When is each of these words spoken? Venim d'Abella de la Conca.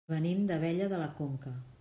Venim 0.11 0.39
d'Abella 0.51 0.89
de 0.95 1.03
la 1.03 1.11
Conca. 1.21 1.55